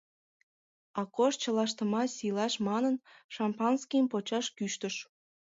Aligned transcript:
Акош, 1.01 1.33
чылаштымат 1.41 2.09
сийлаш 2.17 2.53
манын, 2.67 2.95
шампанскийым 3.35 4.07
почаш 4.13 4.45
кӱштыш. 4.57 4.95